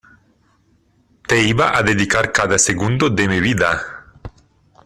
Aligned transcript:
te 1.27 1.37
iba 1.43 1.75
a 1.77 1.83
dedicar 1.83 2.31
cada 2.31 2.57
segundo 2.57 3.07
de 3.11 3.27
mi 3.27 3.39
vida. 3.39 3.79